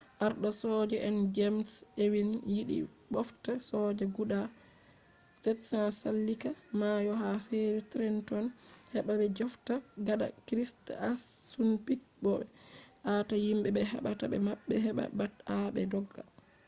[0.25, 1.69] arɗo soja en jems
[2.03, 2.77] ewing yiɗi
[3.13, 4.39] ɓofta soja guda
[5.43, 8.45] 700 sallika mayo ha feri trenton
[8.93, 9.73] heɓa ɓe jafta
[10.05, 12.45] gada krik assunpik bo ɓe
[13.11, 16.21] aata himɓe ɓe haɓata be maɓɓe he ɓat aa be dogga